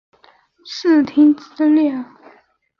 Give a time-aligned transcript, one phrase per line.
[0.65, 2.03] 视听资料